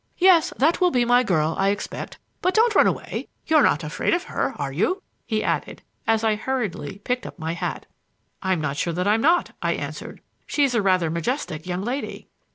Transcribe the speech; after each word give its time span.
"Yes, 0.17 0.51
that 0.57 0.81
will 0.81 0.89
be 0.89 1.05
my 1.05 1.21
girl, 1.21 1.55
I 1.59 1.69
expect; 1.69 2.17
but 2.41 2.55
don't 2.55 2.73
run 2.73 2.87
away. 2.87 3.27
You're 3.45 3.61
not 3.61 3.83
afraid 3.83 4.15
of 4.15 4.23
her, 4.23 4.55
are 4.57 4.71
you?" 4.71 5.03
he 5.27 5.43
added 5.43 5.83
as 6.07 6.23
I 6.23 6.35
hurriedly 6.35 6.97
picked 7.03 7.27
up 7.27 7.37
my 7.37 7.53
hat. 7.53 7.85
"I'm 8.41 8.59
not 8.59 8.77
sure 8.77 8.93
that 8.93 9.07
I'm 9.07 9.21
not," 9.21 9.51
I 9.61 9.73
answered. 9.73 10.21
"She 10.47 10.63
is 10.63 10.75
rather 10.75 11.09
a 11.09 11.11
majestic 11.11 11.67
young 11.67 11.83
lady." 11.83 12.29